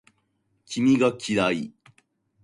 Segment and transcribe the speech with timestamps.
[0.65, 1.71] 君が嫌い